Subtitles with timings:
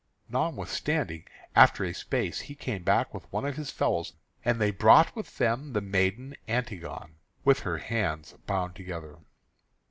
[0.29, 1.25] Notwithstanding,
[1.55, 5.37] after a space he came back with one of his fellows; and they brought with
[5.37, 9.19] them the maiden Antigone, with her hands bound together.